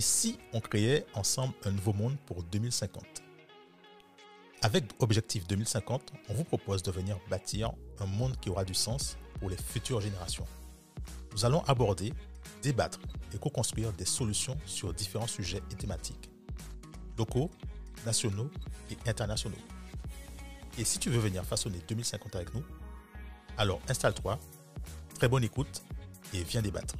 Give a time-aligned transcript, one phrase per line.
[0.00, 3.04] Et si on créait ensemble un nouveau monde pour 2050
[4.62, 9.18] Avec Objectif 2050, on vous propose de venir bâtir un monde qui aura du sens
[9.38, 10.46] pour les futures générations.
[11.32, 12.14] Nous allons aborder,
[12.62, 12.98] débattre
[13.34, 16.30] et co-construire des solutions sur différents sujets et thématiques,
[17.18, 17.50] locaux,
[18.06, 18.48] nationaux
[18.90, 19.60] et internationaux.
[20.78, 22.64] Et si tu veux venir façonner 2050 avec nous,
[23.58, 24.38] alors installe-toi,
[25.16, 25.82] très bonne écoute
[26.32, 26.94] et viens débattre.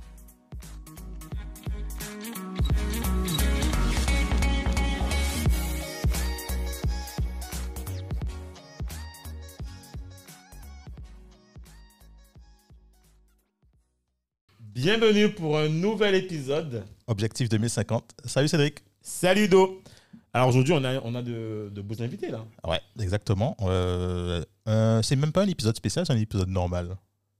[14.90, 16.84] Bienvenue pour un nouvel épisode.
[17.06, 18.10] Objectif 2050.
[18.24, 18.82] Salut Cédric.
[19.00, 19.80] Salut Do.
[20.34, 22.44] Alors aujourd'hui, on a, on a de, de beaux invités là.
[22.66, 23.56] Ouais, exactement.
[23.60, 26.96] Euh, euh, c'est même pas un épisode spécial, c'est un épisode normal.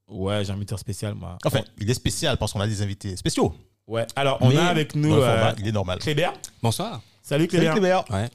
[0.07, 1.39] Ouais, j'ai un invité spécial moi.
[1.45, 3.53] Enfin, il est spécial parce qu'on a des invités spéciaux.
[3.89, 5.99] Ouais, alors on Mais a avec nous dans le euh, format, il est normal.
[5.99, 6.35] Clébert.
[6.63, 7.03] Bonsoir.
[7.21, 7.73] Salut Salut Clébert.
[7.73, 8.05] Clébert.
[8.11, 8.31] Ouais.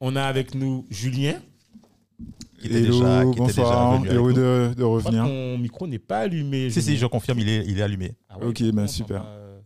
[0.00, 1.38] On a avec nous Julien.
[2.64, 4.32] Qui était Hello, déjà, qui était déjà bonsoir, venu avec heureux
[4.74, 5.24] de, revenir.
[5.24, 6.70] ton micro n'est pas allumé.
[6.70, 8.14] Si, si, je confirme, il est, il est allumé.
[8.28, 9.22] Ah Ok, ben super.
[9.26, 9.60] euh,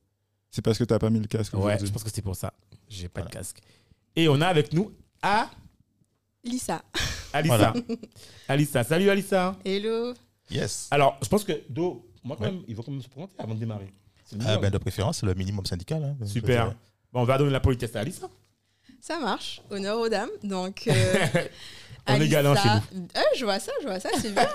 [0.51, 2.53] C'est parce que t'as pas mis le casque Ouais, je pense que c'est pour ça.
[2.89, 3.59] J'ai pas de casque.
[4.17, 4.91] Et on a avec nous
[5.23, 5.49] A-
[6.43, 6.83] Lisa.
[7.33, 7.57] Alissa.
[7.57, 7.75] Voilà.
[8.49, 8.83] Alissa.
[8.83, 9.57] Salut Alissa.
[9.65, 10.13] Hello.
[10.51, 10.89] Yes.
[10.91, 12.51] Alors, je pense que Do, moi quand Ouais.
[12.53, 13.93] même, il faut quand même se présenter avant de démarrer.
[14.33, 14.61] Ah, minimum.
[14.61, 16.03] ben, de préférence, c'est le minimum syndical.
[16.03, 16.75] hein, Super.
[17.13, 18.29] Bon, on va donner la politesse à Alissa.
[19.01, 19.63] Ça marche.
[19.71, 20.31] Honneur aux dames.
[20.43, 21.45] Donc, euh,
[22.09, 24.49] On est galant chez Euh, je vois ça, je vois ça, c'est bien.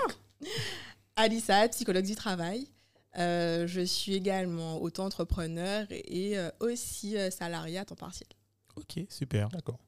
[1.16, 2.68] Alissa, psychologue du travail.
[3.16, 8.28] Euh, je suis également auto-entrepreneur et euh, aussi euh, salariée à temps partiel.
[8.76, 9.48] Ok, super.
[9.50, 9.78] D'accord.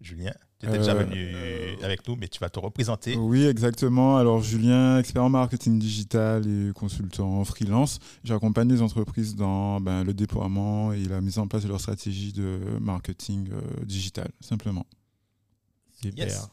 [0.00, 3.16] Julien, tu étais déjà Euh, venu avec nous, mais tu vas te représenter.
[3.16, 4.16] Oui, exactement.
[4.16, 7.98] Alors, Julien, expert en marketing digital et consultant en freelance.
[8.22, 12.32] J'accompagne les entreprises dans ben, le déploiement et la mise en place de leur stratégie
[12.32, 14.86] de marketing euh, digital, simplement.
[16.02, 16.26] Super.
[16.26, 16.48] Yes.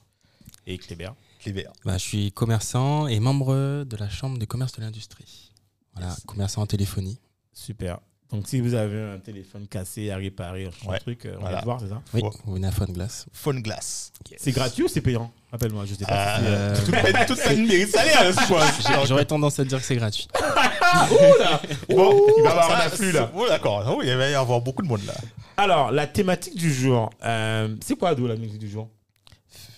[0.68, 1.14] Et Clébert.
[1.40, 1.72] Clébert.
[1.86, 5.52] Bah, je suis commerçant et membre de la Chambre de commerce de l'industrie.
[5.94, 6.22] Voilà, Yes.
[6.26, 7.20] commerçant en téléphonie.
[7.54, 8.00] Super.
[8.32, 11.00] Donc, si vous avez un téléphone cassé à réparer, un Ouais.
[11.00, 11.56] truc, euh, on Voilà.
[11.58, 13.28] va te voir, c'est ça Oui, vous venez à Phone Glass.
[13.32, 14.12] Phone Glass.
[14.38, 15.32] C'est gratuit ou c'est payant?
[15.52, 16.38] Rappelle-moi, je sais pas.
[16.40, 19.08] si c'est, euh, Euh, Toute peine, mérite salaire, je pense.
[19.08, 20.28] J'aurais tendance à dire que c'est gratuit.
[21.90, 23.32] Bon, il va y avoir un afflux là.
[23.36, 23.84] Oh, d'accord.
[23.98, 25.14] Oh, il va y avoir beaucoup de monde là.
[25.58, 28.90] Alors, la thématique du jour, euh, c'est quoi, Do, la musique du jour?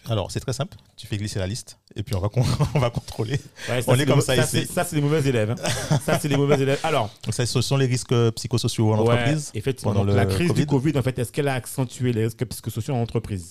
[0.09, 0.77] Alors, c'est très simple.
[0.95, 2.43] Tu fais glisser la liste et puis on va, con-
[2.75, 3.39] on va contrôler.
[3.69, 4.47] Ouais, On est comme ça ici.
[4.65, 5.51] c'est- Ça, c'est les mauvais élèves.
[5.51, 5.97] hein.
[6.05, 6.79] ça, c'est les mauvais élèves.
[6.83, 9.51] Alors, Donc, ça, ce sont les risques psychosociaux en ouais, entreprise.
[9.53, 12.25] effectivement, pendant donc, le la crise du Covid, en fait, est-ce qu'elle a accentué les
[12.25, 13.49] risques psychosociaux en entreprise?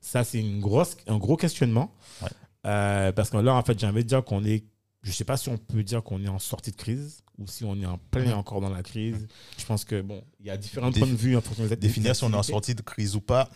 [0.00, 1.90] Ça, c'est une grosse, un gros questionnement.
[2.22, 2.28] Ouais.
[2.66, 4.64] Euh, parce que là, en fait, j'ai envie de dire qu'on est,
[5.02, 7.64] je sais pas si on peut dire qu'on est en sortie de crise ou si
[7.64, 9.26] on est en plein encore dans la crise.
[9.58, 12.14] Je pense que, bon, il y a différents points de vue en fonction des Définir
[12.14, 12.52] si on est en activités.
[12.52, 13.48] sortie de crise ou pas,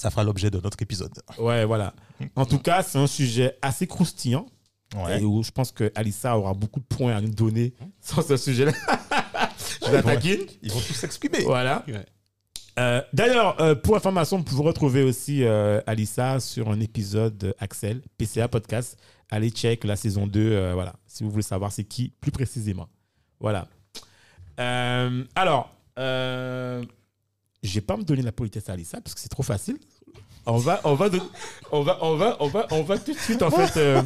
[0.00, 1.12] ça fera l'objet de notre épisode.
[1.38, 1.92] Ouais, voilà.
[2.36, 4.46] En tout cas, c'est un sujet assez croustillant
[4.96, 5.20] Ouais.
[5.20, 8.36] et où je pense que Alissa aura beaucoup de points à nous donner sur ce
[8.36, 8.72] sujet-là.
[9.86, 10.02] je la Ouais.
[10.02, 10.40] taquine.
[10.62, 11.42] Ils vont tous s'exprimer.
[11.44, 11.84] Voilà.
[11.86, 12.04] Ouais.
[12.78, 17.54] Euh, D'ailleurs, euh, pour information, vous pouvez retrouver aussi euh, Alissa sur un épisode de
[17.58, 18.98] Axel, PCA Podcast.
[19.30, 22.88] Allez check la saison 2, euh, voilà, si vous voulez savoir c'est qui plus précisément.
[23.38, 23.68] Voilà.
[24.58, 26.82] Euh, alors, euh,
[27.62, 29.76] je vais pas me donner la politesse à Alissa parce que c'est trop facile.
[30.46, 31.20] On va, on va, de-
[31.70, 34.00] on va, on va, on va, on va tout de suite en fait euh,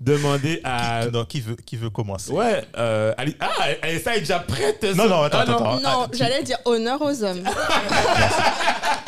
[0.00, 1.06] demander à.
[1.06, 2.30] Qui, non, qui veut, qui veut commencer?
[2.30, 3.48] Ouais, euh, Ali- ah,
[3.82, 4.84] Alissa est déjà prête.
[4.94, 5.80] Non, non, attends, Ah, attends, attends.
[5.80, 7.42] non, ah, tu- j'allais dire honneur aux hommes.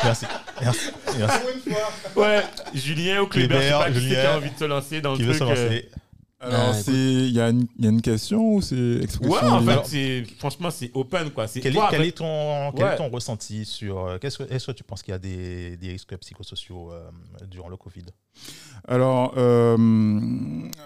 [0.02, 0.26] Merci.
[0.62, 0.86] Merci.
[1.18, 1.40] Merci.
[2.16, 2.42] Ouais,
[2.74, 5.00] Julien ou Clébert, je sais pas qui c'est qui Julien, a envie de se lancer
[5.02, 5.50] dans Qui le veut se truc.
[5.58, 5.90] euh, lancer
[6.42, 9.30] Alors, Ah, c'est il y, a une- il y a une question ou c'est expression
[9.36, 9.84] Ouais, en libre?
[9.84, 11.46] fait, c'est franchement, c'est open quoi.
[11.46, 12.94] C'est Quel est, toi, quel est ton, quel Ouais.
[12.94, 13.98] est ton ressenti sur.
[14.06, 17.10] euh, qu'est-ce que- Est-ce que tu penses qu'il y a des, des risques psychosociaux euh,
[17.50, 18.04] durant le Covid?
[18.88, 19.77] Alors, euh,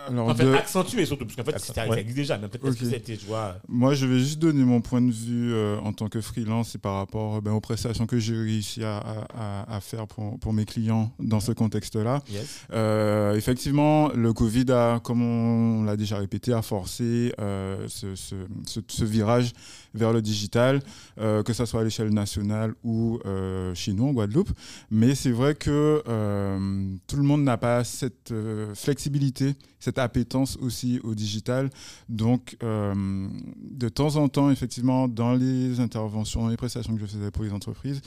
[0.09, 2.01] alors En fait, de- accentué surtout, parce qu'en fait, Accent- ça ouais.
[2.01, 2.79] existe déjà, mais peut-être Ok.
[2.79, 3.57] que c'était, tu vois.
[3.69, 6.79] Moi, je vais juste donner mon point de vue euh, en tant que freelance et
[6.79, 9.27] par rapport euh, ben, aux prestations que j'ai réussi à, à-
[9.71, 12.23] à- à faire pour, pour mes clients dans ce contexte-là.
[12.31, 12.61] Yes.
[12.73, 18.35] Euh, effectivement, le Covid a, comme on l'a déjà répété, a forcé euh, ce, ce-
[18.67, 19.53] ce- ce virage
[19.95, 20.81] vers le digital,
[21.19, 24.51] euh, que ce soit à l'échelle nationale ou euh, chez nous en Guadeloupe.
[24.91, 28.35] Mais c'est vrai que euh, tout le monde n'a pas cette
[28.75, 31.71] flexibilité, cette appétence aussi au digital.
[32.09, 37.45] Donc, de temps en temps, effectivement, dans les interventions, les prestations que je faisais pour
[37.45, 38.01] les entreprises,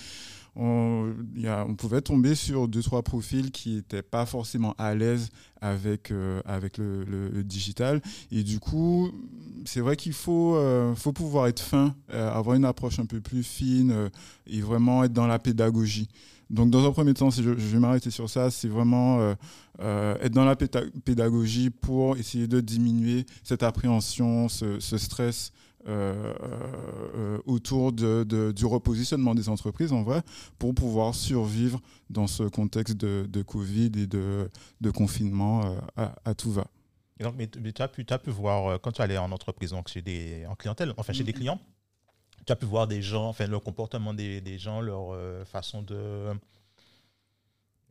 [0.59, 5.30] on, pouvait tomber sur deux, trois profils qui n'étaient pas forcément à l'aise
[5.62, 8.01] avec, euh, avec le, digital.
[8.31, 9.12] Et du coup,
[9.65, 13.21] c'est vrai qu'il faut, euh, faut pouvoir être fin euh, avoir une approche un peu
[13.21, 14.09] plus fine
[14.48, 16.07] et vraiment être dans la pédagogie.
[16.50, 19.36] Donc, dans un premier temps, si je, vais m'arrêter sur ça, c'est vraiment
[19.80, 25.51] être dans la pédagogie pour essayer de diminuer cette appréhension, ce, stress
[27.45, 30.22] autour de, de- du repositionnement des entreprises, en vrai,
[30.60, 31.80] pour pouvoir survivre
[32.10, 34.50] dans ce contexte de, de Covid et de,
[34.92, 36.68] confinement euh, à, à tout va.
[37.19, 39.72] Et donc, mais, mais tu as as pu voir, euh, quand tu allais en entreprise,
[39.72, 41.60] donc chez des, en clientèle, enfin chez des clients,
[42.45, 45.81] tu as pu voir des gens, enfin le comportement des, des gens, leur euh, façon
[45.81, 46.28] de,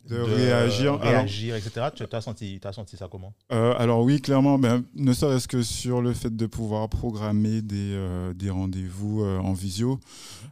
[0.08, 0.92] De réagir.
[0.94, 1.86] Alors- réagir, etc.
[1.94, 3.32] Tu as senti, as senti ça comment?
[3.52, 7.92] Euh, alors oui, clairement, ben, ne serait-ce que sur le fait de pouvoir programmer des,
[7.94, 9.98] euh, des rendez-vous euh, en visio,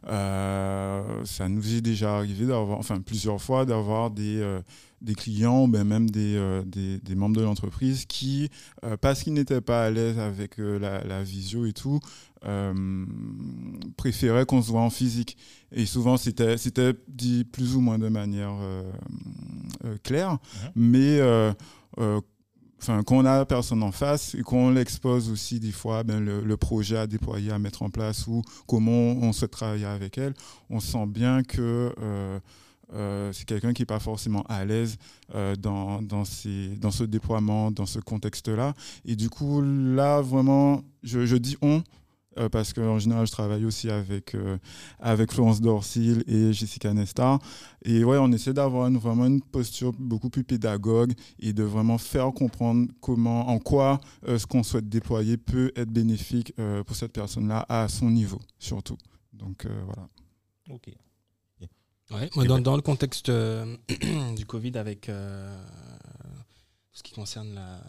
[0.05, 4.41] ça nous est déjà arrivé d'avoir, enfin plusieurs fois, d'avoir des,
[5.01, 8.49] des clients, ben, même des, euh, des, des membres de l'entreprise qui,
[8.83, 11.99] euh, parce qu'ils n'étaient pas à l'aise avec euh, la, la visio et tout,
[13.97, 15.35] préféraient qu'on se voit en physique.
[15.71, 18.53] Et souvent, c'était dit plus ou moins de manière
[20.03, 20.37] claire,
[20.75, 21.51] mais euh,
[21.99, 22.21] euh,
[22.81, 26.23] enfin, quand on a la personne en face et qu'on l'expose aussi des fois ben,
[26.23, 30.17] le, le projet à déployer, à mettre en place ou comment on souhaite travailler avec
[30.17, 30.33] elle,
[30.69, 32.39] on sent bien que euh,
[32.93, 34.97] euh, c'est quelqu'un qui n'est pas forcément à l'aise
[35.33, 38.73] euh, dans, dans, ce déploiement, dans ce contexte-là.
[39.05, 41.81] Et du coup, là, vraiment, je, dis on.
[42.37, 44.35] euh, parce qu'en général, je travaille aussi avec,
[44.99, 47.39] avec Florence Dorsil et Jessica Nestar.
[47.83, 51.97] Et ouais, on essaie d'avoir une- vraiment une posture beaucoup plus pédagogue et de vraiment
[51.97, 56.53] faire comprendre comment, en quoi ce qu'on souhaite déployer peut être bénéfique
[56.85, 58.97] pour cette personne-là à son niveau, surtout.
[59.33, 60.07] Donc voilà.
[60.69, 60.89] Ok.
[62.11, 63.75] Ouais, dans, dans le contexte euh,
[64.35, 65.57] du Covid, avec euh,
[66.91, 67.81] tout ce qui concerne la,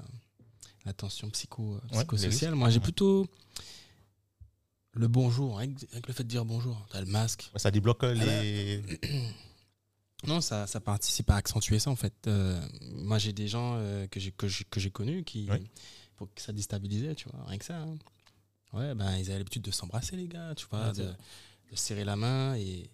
[0.86, 3.26] la tension psycho, euh, Ouais, psychosociale, les moi j'ai plutôt
[4.94, 6.86] le bonjour, avec, avec le fait de dire bonjour.
[6.90, 7.50] T'as le masque.
[7.56, 8.82] Ça débloque euh, les.
[10.26, 12.14] Non, ça, ça participe à accentuer ça en fait.
[12.26, 12.58] Euh,
[12.94, 13.78] moi j'ai des gens
[14.10, 14.48] que j'ai que
[14.80, 15.62] j'ai connus qui Ouais.
[16.16, 17.76] pour que ça déstabilisait, tu vois, rien que ça.
[17.82, 17.96] hein.
[18.72, 22.16] Ouais, ben ils avaient l'habitude de s'embrasser les gars, tu vois, de, de serrer la
[22.16, 22.88] main et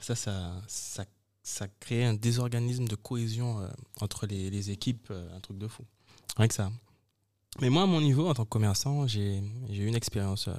[0.00, 1.04] ça ça ça
[1.44, 3.68] ça crée un désorganisme de cohésion euh,
[4.00, 5.84] entre les, les équipes, euh, un truc de fou.
[6.36, 6.72] Rien que ça.
[7.60, 9.38] Mais moi, à mon niveau, en tant que commerçant, j'ai
[9.68, 10.54] eu une expérience euh,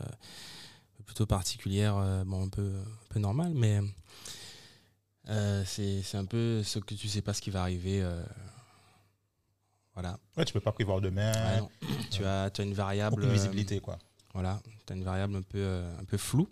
[1.06, 3.82] plutôt particulière, bon, un peu, un peu normale, mais
[5.66, 8.02] c'est un peu ce que tu sais pas ce qui va arriver.
[9.94, 10.18] voilà.
[10.38, 11.34] Ouais, tu peux pas prévoir demain.
[11.34, 11.68] Ouais,
[12.12, 13.26] tu, as, tu as une variable.
[13.26, 14.00] Euh, visibilité, quoi.
[14.34, 16.48] voilà, tu as une variable un peu, un peu floue.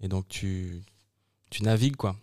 [0.00, 0.82] Et donc, tu,
[1.50, 2.16] tu navigues, quoi.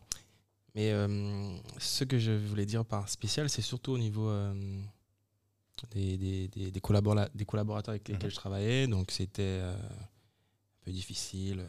[0.75, 4.81] Mais euh, ce que je voulais dire par spécial, c'est surtout au niveau euh,
[5.91, 8.31] des, des, des, des collabora- des collaborateurs avec lesquels Mhm.
[8.31, 8.87] je travaillais.
[8.87, 11.65] Donc, c'était euh, un peu difficile.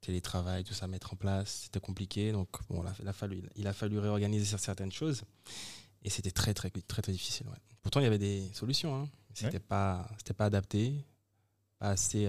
[0.00, 2.30] télétravail, tout ça, mettre en place, c'était compliqué.
[2.32, 5.22] Donc, bon, il a, il a fallu, il a fallu réorganiser certaines choses.
[6.02, 7.48] Et c'était très, très, très, très difficile.
[7.48, 7.56] ouais.
[7.82, 8.94] Pourtant, il y avait des solutions.
[8.94, 9.08] Hein.
[9.34, 10.94] C'était pas, pas adapté,
[11.78, 12.28] pas assez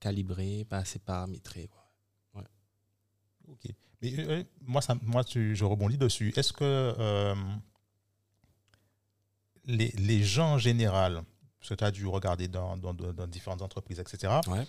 [0.00, 1.68] calibré, pas assez paramétré.
[1.68, 1.85] quoi.
[3.48, 3.70] Ok.
[4.02, 6.32] Mais euh, moi, ça, moi tu- je rebondis dessus.
[6.36, 7.34] Est-ce que euh,
[9.64, 11.22] les, les gens en général,
[11.58, 12.92] parce que tu as dû regarder dans, dans-
[13.26, 14.66] différentes entreprises, etc., Ouais.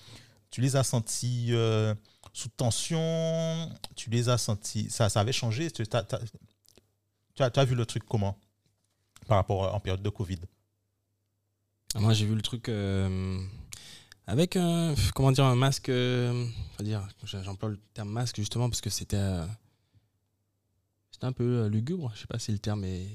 [0.49, 1.93] tu les as sentis euh,
[2.33, 3.69] sous tension?
[3.95, 4.89] Tu les as sentis.
[4.89, 5.69] Ça, ça avait changé?
[5.71, 8.37] Tu as, tu as- as vu le truc comment
[9.27, 10.39] Par rapport à- en période de Covid?
[11.95, 13.39] Moi, j'ai vu le truc euh,
[14.27, 15.89] avec un, comment dire, un masque.
[15.89, 16.45] euh,
[16.79, 19.45] dire, j'emploie le terme masque justement parce que c'était, euh,
[21.11, 22.11] c'était un peu euh, lugubre.
[22.15, 23.07] Je sais pas si le terme est.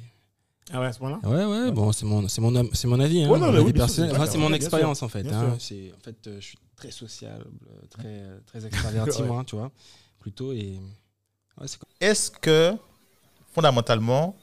[0.73, 1.73] Ah ouais, à ce moment-là Ouais, ouais.
[1.73, 3.25] Bon, c'est mon, c'est mon, c'est mon avis.
[3.25, 5.27] Hein, Ouais, non, oui, c'est Enfin, d'accord, c'est mon expérience en fait.
[5.31, 5.57] hein.
[5.59, 7.45] C'est, en fait, euh, je suis très sociable,
[7.91, 9.29] très, très extraverti Ouais.
[9.29, 9.71] moi, tu vois,
[10.19, 10.81] plutôt et.
[11.61, 11.67] Ouais,
[12.01, 12.75] Est-ce que,
[13.53, 14.35] fondamentalement,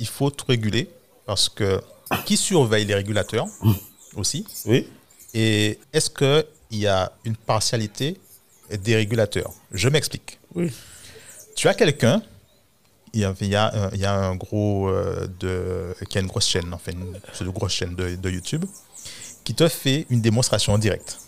[0.00, 0.90] il faut tout réguler?
[1.24, 1.80] Parce que
[2.24, 3.46] qui surveille les régulateurs
[4.16, 4.44] aussi?
[4.66, 4.86] Oui.
[5.34, 8.16] Et est-ce qu'il y a une partialité
[8.82, 9.52] des régulateurs?
[9.72, 10.38] Je m'explique.
[10.54, 10.72] Oui.
[11.54, 12.22] Tu as quelqu'un,
[13.12, 16.18] il y a, il y a un- il y a un gros, euh, de, qui
[16.18, 18.64] a une grosse chaîne, enfin une, une grosse chaîne de, de YouTube,
[19.44, 21.18] qui te fait une démonstration en direct.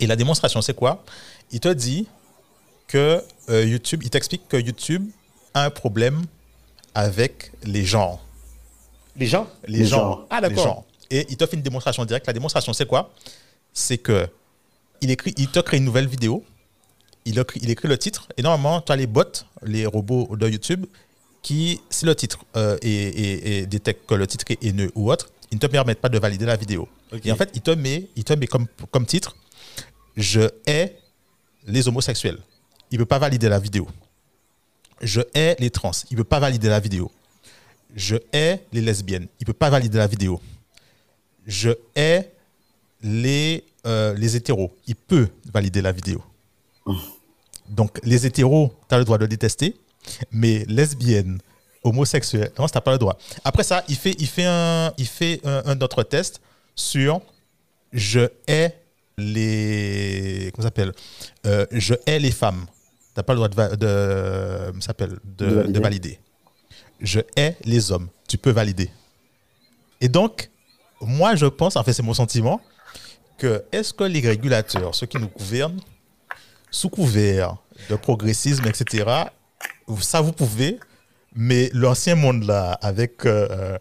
[0.00, 1.04] Et la démonstration, c'est quoi?
[1.52, 2.06] Il te dit
[2.88, 5.08] que euh, YouTube, il t'explique que YouTube
[5.52, 6.24] a un problème
[6.94, 8.20] avec les genres.
[9.16, 9.46] Les gens?
[9.68, 10.26] Les, genres.
[10.30, 10.84] Ah, Les d'accord.
[11.10, 12.26] Et il te fait une démonstration directe.
[12.26, 13.12] La démonstration, c'est quoi?
[13.72, 14.26] C'est que
[15.00, 16.44] il, écrit, il te crée une nouvelle vidéo,
[17.24, 19.24] il, écrit- il écrit le titre, et normalement, tu as les bots,
[19.62, 20.86] les robots de YouTube,
[21.42, 25.10] qui, si le titre euh, est, est- est- détecte que le titre est haineux ou
[25.12, 26.88] autre, ils ne te permettent pas de valider la vidéo.
[27.24, 29.36] Et en fait, il te met, il te met comme, comme titre
[30.16, 30.96] Je hais
[31.66, 32.38] les homosexuels.
[32.90, 33.86] Il ne peut pas valider la vidéo.
[35.00, 35.90] Je hais les trans.
[36.10, 37.10] Il ne peut pas valider la vidéo.
[37.94, 39.26] Je hais les lesbiennes.
[39.40, 40.40] Il ne peut pas valider la vidéo.
[41.46, 42.32] Je hais
[43.02, 44.72] les, euh, les hétéros.
[44.86, 46.22] Il peut valider la vidéo.
[47.68, 49.74] Donc, les hétéros, tu as le droit de détester,
[50.30, 51.38] mais lesbiennes,
[51.82, 53.16] homosexuelles, non, tu n'as pas le droit.
[53.42, 56.40] Après ça, il fait, il fait, un, il fait un, un autre test
[56.74, 57.20] sur
[57.92, 58.74] je hais
[59.16, 60.50] les.
[60.54, 60.92] Comment s'appelle
[61.46, 62.66] Euh, Je hais les femmes.
[62.66, 64.72] Tu n'as pas le droit de, va- de,
[65.36, 66.18] de, de valider.
[67.00, 68.08] Je hais les hommes.
[68.28, 68.90] Tu peux valider.
[70.00, 70.50] Et donc,
[71.00, 72.60] moi, je pense, en fait, c'est mon sentiment,
[73.38, 75.80] que est-ce que les régulateurs, ceux qui nous gouvernent,
[76.70, 77.56] sous couvert
[77.90, 79.04] de progressisme, etc.,
[80.00, 80.78] ça vous pouvez,
[81.34, 83.76] mais l'ancien monde là, avec euh,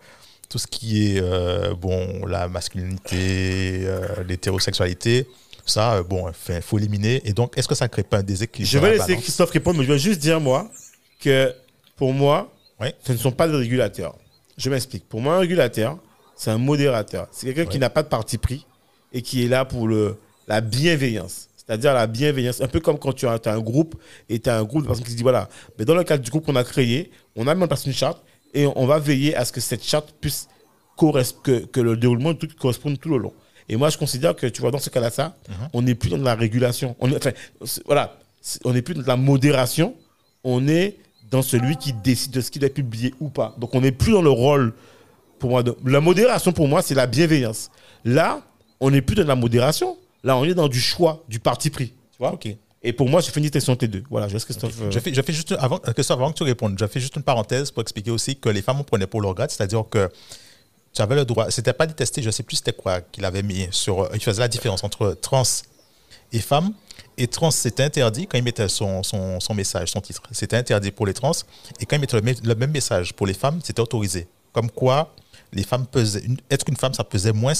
[0.50, 5.28] tout ce qui est euh, bon, la masculinité, euh, l'hétérosexualité,
[5.66, 7.22] ça, euh, bon, il faut éliminer.
[7.26, 9.52] Et donc, est-ce que ça ne crée pas un déséquilibre Je vais la laisser Christophe
[9.52, 10.70] répondre, mais je vais juste dire, moi,
[11.20, 11.54] que
[11.96, 12.52] pour moi,
[12.82, 12.94] Ouais.
[13.06, 14.16] ce ne sont pas des régulateurs.
[14.58, 15.08] Je m'explique.
[15.08, 15.98] Pour moi, un régulateur,
[16.44, 17.28] c'est un modérateur.
[17.32, 18.66] C'est quelqu'un qui n'a pas de parti pris
[19.14, 21.48] et qui est là pour le, la bienveillance.
[21.56, 22.60] C'est-à-dire la bienveillance.
[22.62, 23.96] Un peu comme quand tu as, as un groupe
[24.30, 25.48] et tu as un groupe de personnes qui se disent voilà,
[25.80, 27.94] mais dans le cadre du groupe qu'on a créé, on a mis en place une
[27.94, 28.22] charte
[28.54, 30.48] et on va veiller à ce que cette charte puisse
[30.98, 33.34] que, que le déroulement truc corresponde tout le long.
[33.70, 35.36] Et moi, je considère que, tu vois, dans ce cas-là, ça,
[35.74, 36.96] on n'est plus dans de la régulation.
[37.00, 37.32] On est, enfin,
[37.66, 38.18] c'est- voilà,
[38.66, 39.96] on n'est plus dans de la modération,
[40.44, 40.98] on est
[41.32, 43.56] dans celui qui décide de ce qui doit publié ou pas.
[43.58, 44.74] Donc, on n'est plus dans le rôle,
[45.40, 47.70] pour moi, la modération, pour moi, c'est la bienveillance.
[48.06, 48.42] Là,
[48.80, 51.90] on n'est plus dans la modération, là, on est dans du choix, du parti pris.
[51.90, 52.48] Tu vois Ok.
[52.86, 53.30] Et pour moi, je
[53.72, 54.04] entre les deux.
[54.10, 54.74] Voilà, je laisse Christophe.
[54.82, 57.00] euh, Je fais, je fais juste, avant, euh, Christophe, avant que tu répondes, je fais
[57.00, 59.86] juste une parenthèse pour expliquer aussi que les femmes, on prenait pour leur grade, c'est-à-dire
[59.90, 60.10] que
[60.94, 63.68] tu avais le droit, c'était pas détesté, je sais plus c'était quoi qu'il avait mis
[63.72, 65.44] sur, il faisait la différence entre trans
[66.34, 66.74] et femmes.
[67.18, 70.22] Et trans, c'était interdit quand il mettait son, son, son message, son titre.
[70.32, 71.32] C'était interdit pour les trans.
[71.80, 74.28] Et quand il mettait le même message pour les femmes, c'était autorisé.
[74.52, 75.14] Comme quoi,
[75.54, 77.54] les femmes pesaient, une- être une femme, ça pesait moins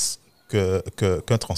[0.50, 1.56] que, que- qu'un trans.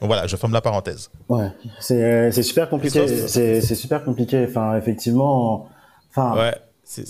[0.00, 1.10] Donc voilà, je ferme la parenthèse.
[1.28, 1.48] Ouais,
[1.80, 3.06] c'est c'est super compliqué.
[3.28, 4.44] C'est c'est super compliqué.
[4.48, 5.68] Enfin, effectivement,
[6.10, 6.54] enfin, Ouais.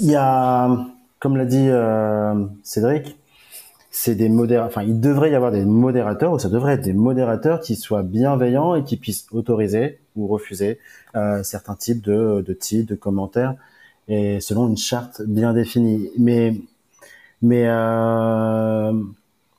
[0.01, 0.71] il y a,
[1.19, 3.19] comme l'a dit euh, Cédric,
[3.91, 4.69] c'est des modérateurs.
[4.69, 8.03] Enfin, il devrait y avoir des modérateurs, ou ça devrait être des modérateurs qui soient
[8.05, 10.79] bienveillants et qui puissent autoriser ou refuser
[11.17, 13.55] euh, certains types de, de titres, de commentaires,
[14.07, 16.11] et selon une charte bien définie.
[16.19, 16.55] Mais,
[17.47, 18.93] mais euh,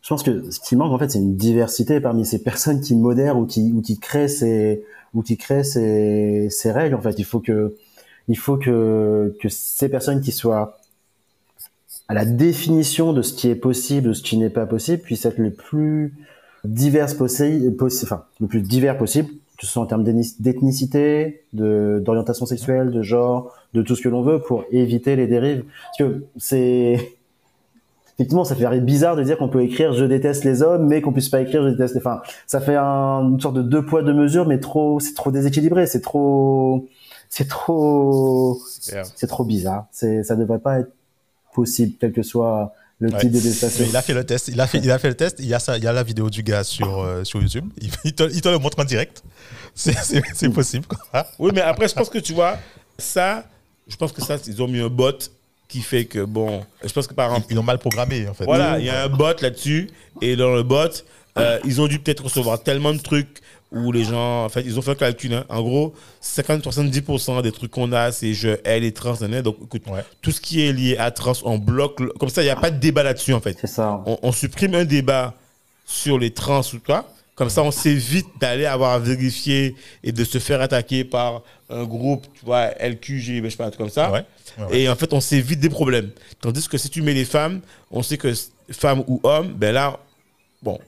[0.02, 2.96] je pense que ce qui manque en fait, c'est une diversité parmi ces personnes qui
[2.96, 6.96] modèrent ou qui créent ces ou qui créent ces, règles.
[6.96, 7.76] En fait, il faut que
[8.28, 10.78] il faut que ces personnes qui soient
[12.10, 15.26] à la définition de ce qui est possible, de ce qui n'est pas possible, puissent
[15.26, 16.14] être le plus
[16.66, 22.02] diverses possible, possi- enfin le plus divers possible, que ce soit en termes d'ethnicité, de
[22.04, 25.64] d'orientation sexuelle, de genre, de tout ce que l'on veut, pour éviter les dérives.
[25.86, 27.17] Parce que c'est
[28.18, 31.14] effectivement, ça fait bizarre de dire qu'on peut écrire je déteste les hommes, mais qu'on
[31.14, 32.00] puisse pas écrire je déteste les.
[32.02, 35.32] Enfin, ça fait un- une sorte de deux poids deux mesures, mais trop, c'est trop
[35.32, 36.88] déséquilibré, c'est trop,
[37.30, 38.60] c'est trop,
[38.92, 39.04] Yeah.
[39.16, 39.86] c'est trop bizarre.
[39.92, 40.92] C'est, ça devrait pas être
[41.54, 43.20] possible, quel que soit le Ouais.
[43.20, 43.86] type de détestation.
[43.88, 44.48] Il a fait le test.
[44.48, 45.38] Il a fait, il a fait le test.
[45.40, 47.66] Il y a, ça, il y a la vidéo du gars sur, euh, sur YouTube.
[47.80, 49.24] Il, il te, il te le montre en direct.
[49.76, 50.86] C'est- C'est c'est possible.
[50.88, 51.28] Quoi.
[51.38, 52.58] Oui, mais après, je pense que tu vois,
[52.98, 53.44] ça,
[53.88, 55.12] je pense que ça, ils ont mis un bot
[55.68, 58.46] qui fait que, bon, je pense que par exemple, Ils l'ont mal programmé, en fait.
[58.46, 59.90] voilà, il y a un bot là-dessus,
[60.22, 60.88] et dans le bot,
[61.38, 63.42] euh, ils ont dû peut-être recevoir tellement de trucs
[63.74, 65.44] où les gens, en fait, ils ont fait un calcul, hein.
[65.50, 65.94] en gros,
[66.24, 69.42] 50-70% des trucs qu'on a, c'est je hais les trans, nan.
[69.42, 70.04] donc écoute, Ouais.
[70.22, 72.56] tout ce qui est lié à trans, on bloque, le- comme ça, il n'y a
[72.56, 73.58] pas de débat là-dessus, en fait.
[73.60, 74.02] C'est ça.
[74.06, 75.34] On, on supprime un débat
[75.86, 77.06] sur les trans ou quoi.
[77.38, 81.84] Comme ça, on s'évite d'aller avoir à vérifier et de se faire attaquer par un
[81.84, 84.12] groupe, tu vois, LQG, je sais pas, un truc comme ça.
[84.12, 84.26] Ouais.
[84.58, 84.80] Ouais, ouais.
[84.82, 86.10] Et en fait, on s'évite des problèmes.
[86.42, 88.34] Tandis que si tu mets les femmes, on sait que
[88.72, 90.00] femmes ou hommes, ben là,
[90.64, 90.80] bon,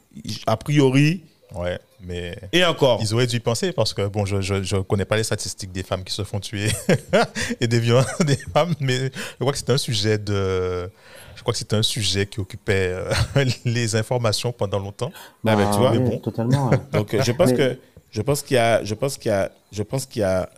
[0.47, 1.21] a priori,
[1.55, 2.99] Ouais, mais et encore.
[3.01, 4.35] ils auraient dû y penser parce que, bon, je
[4.75, 6.69] ne connais pas les statistiques des femmes qui se font tuer
[7.61, 10.89] et des violences des femmes, mais je crois que c'est un sujet de.
[11.35, 13.11] Je crois que c'était un sujet qui occupait euh,
[13.65, 15.11] les informations pendant longtemps.
[15.47, 16.17] Ah, ben, tu vois, oui, mais bon.
[16.19, 16.69] totalement.
[16.69, 16.77] ouais.
[16.91, 17.79] Donc, euh, je pense Mais- que,
[18.11, 20.49] je pense qu'il y a, je pense qu'il y a, je pense qu'il y a.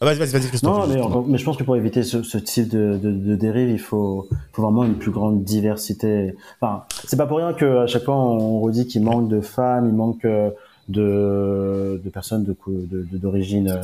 [0.00, 0.88] Ah, vas-y, vas-y, vas-y, Christophe.
[0.88, 3.70] Non, mais, mais je pense que pour éviter ce, ce type de, de, de dérive,
[3.70, 6.34] il faut, faut vraiment une plus grande diversité.
[6.60, 9.88] Enfin, c'est pas pour rien que à chaque fois on redit qu'il manque de femmes,
[9.88, 10.50] il manque euh,
[10.88, 13.82] de, de personnes de cou- de- de- d'origine euh,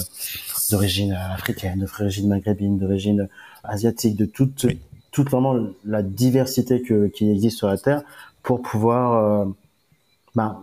[0.70, 3.28] d'origine africaine, d'origine maghrébine, d'origine
[3.64, 4.78] asiatique, de toute Oui.
[5.10, 8.02] toute vraiment la diversité que, qui existe sur la terre
[8.42, 9.44] pour pouvoir euh,
[10.34, 10.58] ben,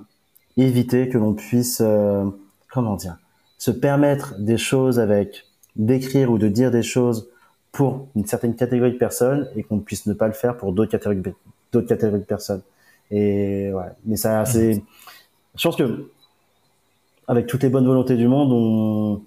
[0.57, 2.25] éviter que l'on puisse euh,
[2.71, 3.17] comment dire,
[3.57, 5.43] se permettre des choses avec
[5.75, 7.27] d'écrire ou de dire des choses
[7.71, 10.91] pour une certaine catégorie de personnes et qu'on puisse ne pas le faire pour d'autres
[10.91, 11.21] catégories,
[11.71, 12.61] d'autres catégories de personnes.
[13.11, 14.81] Et ouais, mais ça, c'est,
[15.55, 16.09] je pense que
[17.27, 19.21] avec toutes les bonnes volontés du monde, on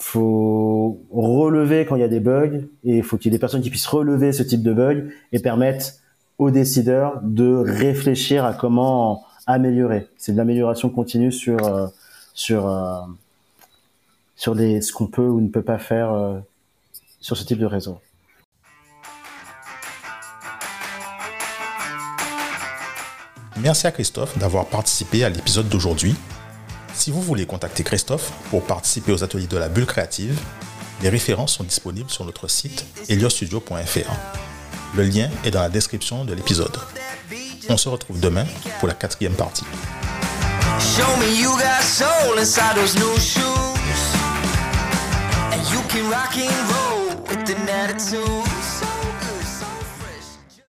[0.00, 3.40] faut relever quand il y a des bugs et il faut qu'il y ait des
[3.40, 5.92] personnes qui puissent relever ce type de bugs et permettre
[6.38, 10.08] aux décideurs de réfléchir à comment améliorer.
[10.16, 11.86] C'est de l'amélioration continue sur euh,
[12.32, 13.00] sur euh,
[14.36, 16.38] sur les ce qu'on peut ou ne peut pas faire euh,
[17.20, 18.00] sur ce type de réseau.
[23.56, 26.14] Merci à Christophe d'avoir participé à l'épisode d'aujourd'hui.
[26.94, 30.38] Si vous voulez contacter Christophe pour participer aux ateliers de la bulle créative,
[31.02, 34.10] les références sont disponibles sur notre site heliostudio.fr.
[34.94, 36.76] Le lien est dans la description de l'épisode.
[37.68, 38.44] On se retrouve demain
[38.78, 39.64] pour la quatrième partie.
[40.80, 43.44] Show me you got soul inside those new shoes.
[45.52, 46.89] And you can rock and roll
[47.30, 48.39] with an attitude.